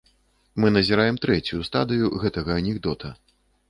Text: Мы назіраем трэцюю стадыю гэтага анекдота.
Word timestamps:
Мы 0.63 0.71
назіраем 0.77 1.21
трэцюю 1.27 1.61
стадыю 1.69 2.13
гэтага 2.27 2.51
анекдота. 2.67 3.19